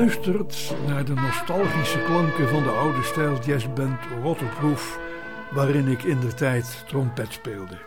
[0.00, 4.98] luistert naar de nostalgische klanken van de oude stijl jazzband Waterproof,
[5.50, 7.78] waarin ik in de tijd trompet speelde.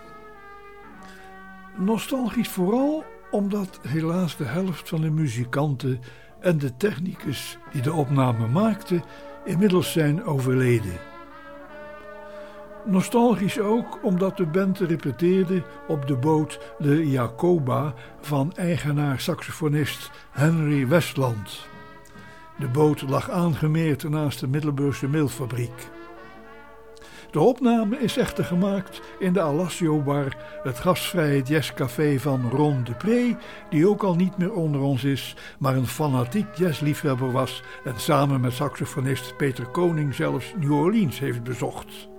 [1.77, 6.02] Nostalgisch vooral omdat helaas de helft van de muzikanten
[6.40, 9.02] en de technicus die de opname maakte
[9.45, 10.99] inmiddels zijn overleden.
[12.85, 21.71] Nostalgisch ook omdat de band repeteerde op de boot de Jacoba van eigenaar-saxofonist Henry Westland.
[22.63, 25.90] De boot lag aangemeerd naast de Middelburgse meelfabriek.
[27.32, 33.38] De opname is echter gemaakt in de Alassio Bar, het gastvrije jazzcafé van Ron Dupré,
[33.70, 38.41] die ook al niet meer onder ons is, maar een fanatiek jazzliefhebber was en samen
[38.41, 42.13] met saxofonist Peter Koning zelfs New Orleans heeft bezocht.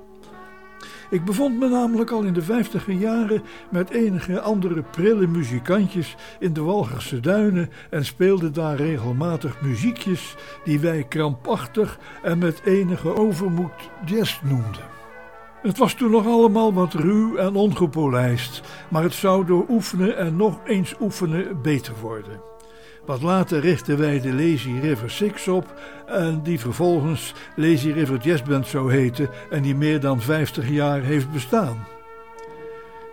[1.14, 6.52] Ik bevond me namelijk al in de vijftiger jaren met enige andere prille muzikantjes in
[6.52, 13.90] de Walgerse duinen en speelde daar regelmatig muziekjes die wij krampachtig en met enige overmoed
[14.04, 14.84] jazz noemden.
[15.62, 20.36] Het was toen nog allemaal wat ruw en ongepolijst, maar het zou door oefenen en
[20.36, 22.53] nog eens oefenen beter worden.
[23.04, 25.74] Wat later richtten wij de Lazy River Six op
[26.06, 31.02] en die vervolgens Lazy River Jazz Band zou heten en die meer dan 50 jaar
[31.02, 31.86] heeft bestaan.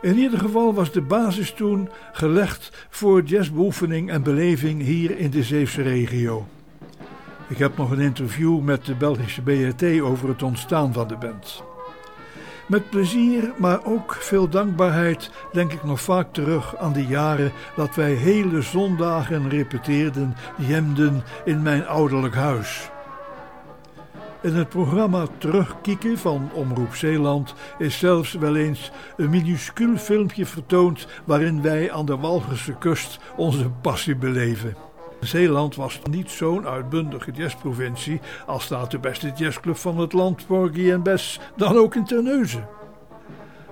[0.02, 5.44] In ieder geval was de basis toen gelegd voor jazzbeoefening en beleving hier in de
[5.44, 6.48] Zeefse regio.
[7.48, 11.64] Ik heb nog een interview met de Belgische BRT over het ontstaan van de band.
[12.72, 17.96] Met plezier, maar ook veel dankbaarheid denk ik nog vaak terug aan de jaren dat
[17.96, 22.90] wij hele zondagen repeteerden, jemden in mijn ouderlijk huis.
[24.42, 31.08] In het programma Terugkieken van Omroep Zeeland is zelfs wel eens een minuscuul filmpje vertoond
[31.26, 34.91] waarin wij aan de Walgerse kust onze passie beleven.
[35.22, 40.92] Zeeland was niet zo'n uitbundige jazzprovincie als staat de beste jazzclub van het land, Porgy
[40.92, 42.68] en Bess, dan ook in Terneuzen.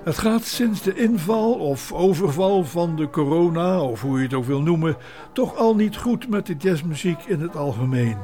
[0.04, 4.46] Het gaat sinds de inval of overval van de corona, of hoe je het ook
[4.46, 4.98] wil noemen,
[5.34, 8.18] toch al niet goed met de jazzmuziek in het algemeen.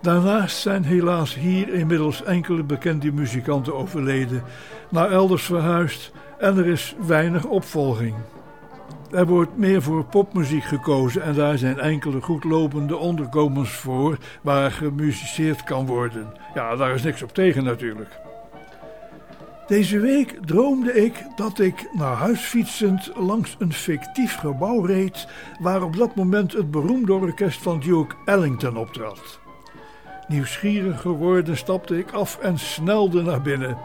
[0.00, 4.42] Daarnaast zijn helaas hier inmiddels enkele bekende muzikanten overleden,
[4.90, 8.14] naar elders verhuisd en er is weinig opvolging.
[9.12, 15.64] Er wordt meer voor popmuziek gekozen en daar zijn enkele goedlopende onderkomens voor waar gemusiceerd
[15.64, 16.26] kan worden.
[16.54, 18.20] Ja, daar is niks op tegen natuurlijk.
[19.66, 25.28] Deze week droomde ik dat ik naar huis fietsend langs een fictief gebouw reed
[25.60, 29.40] waar op dat moment het beroemde orkest van Duke Ellington optrad.
[30.28, 33.76] Nieuwsgierig geworden stapte ik af en snelde naar binnen.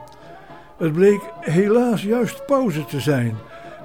[0.77, 3.37] Het bleek helaas juist pauze te zijn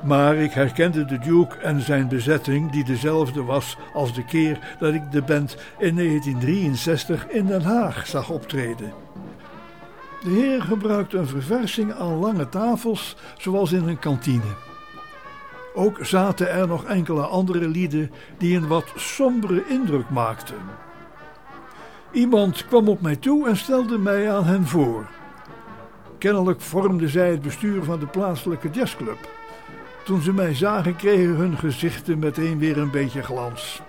[0.04, 4.94] maar ik herkende de Duke en zijn bezetting, die dezelfde was als de keer dat
[4.94, 8.92] ik de band in 1963 in Den Haag zag optreden.
[10.22, 14.54] De heer gebruikte een verversing aan lange tafels, zoals in een kantine.
[15.74, 20.56] Ook zaten er nog enkele andere lieden die een wat sombere indruk maakten.
[22.12, 25.06] Iemand kwam op mij toe en stelde mij aan hen voor.
[26.18, 29.18] Kennelijk vormde zij het bestuur van de plaatselijke jazzclub.
[30.04, 33.82] Toen ze mij zagen, kregen hun gezichten meteen weer een beetje glans.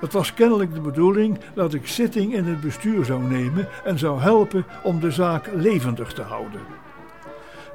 [0.00, 4.20] Het was kennelijk de bedoeling dat ik zitting in het bestuur zou nemen en zou
[4.20, 6.60] helpen om de zaak levendig te houden.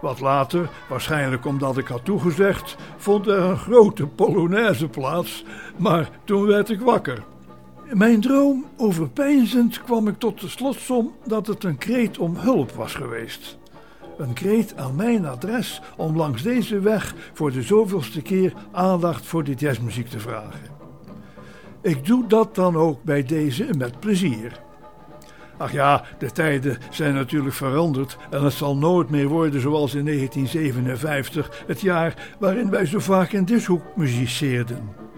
[0.02, 5.46] Wat later, waarschijnlijk omdat ik had toegezegd, vond er een grote polonaise plaats,
[5.78, 7.24] maar toen werd ik wakker.
[7.94, 12.96] Mijn droom overpeinzend kwam ik tot de slotsom dat het een kreet om hulp was
[12.96, 13.58] geweest.
[14.20, 19.44] Een kreet aan mijn adres om langs deze weg voor de zoveelste keer aandacht voor
[19.44, 20.60] de jazzmuziek te vragen.
[21.82, 24.60] Ik doe dat dan ook bij deze met plezier.
[25.58, 30.06] Ach ja, de tijden zijn natuurlijk veranderd en het zal nooit meer worden zoals in
[30.06, 35.09] 1957, het jaar waarin wij zo vaak in dishoek muziceerden.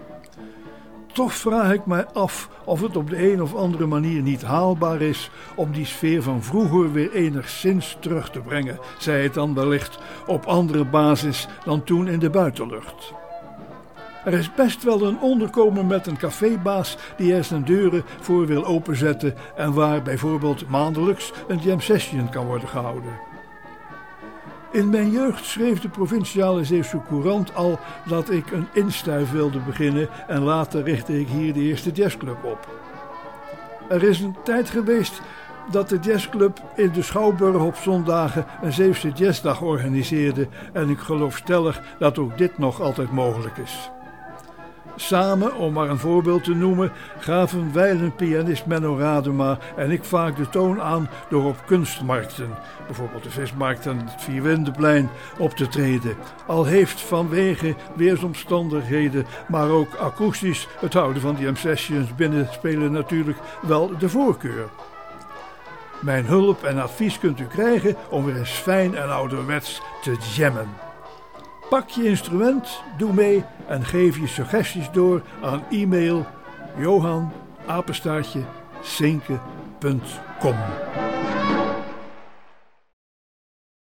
[1.12, 5.00] Toch vraag ik mij af of het op de een of andere manier niet haalbaar
[5.00, 9.98] is om die sfeer van vroeger weer enigszins terug te brengen, zij het dan wellicht
[10.26, 13.12] op andere basis dan toen in de buitenlucht.
[14.24, 18.64] Er is best wel een onderkomen met een cafébaas die er zijn deuren voor wil
[18.64, 23.31] openzetten en waar bijvoorbeeld maandelijks een jam session kan worden gehouden.
[24.72, 30.08] In mijn jeugd schreef de provinciale Zeeuwse Courant al dat ik een instuif wilde beginnen
[30.26, 32.68] en later richtte ik hier de eerste jazzclub op.
[33.88, 35.20] Er is een tijd geweest
[35.70, 41.36] dat de jazzclub in de Schouwburg op zondagen een Zeeuwse jazzdag organiseerde en ik geloof
[41.36, 43.90] stellig dat ook dit nog altijd mogelijk is.
[44.96, 50.48] Samen, om maar een voorbeeld te noemen, gaven wijlenpianist Menno Radema en ik vaak de
[50.48, 52.48] toon aan door op kunstmarkten,
[52.86, 56.16] bijvoorbeeld de vismarkt en het Vierwindeplein, op te treden.
[56.46, 63.98] Al heeft vanwege weersomstandigheden, maar ook akoestisch, het houden van die M-sessions binnenspelen natuurlijk wel
[63.98, 64.68] de voorkeur.
[66.00, 70.91] Mijn hulp en advies kunt u krijgen om weer eens fijn en ouderwets te jammen.
[71.68, 76.26] Pak je instrument, doe mee en geef je suggesties door aan e-mail
[76.78, 77.32] johan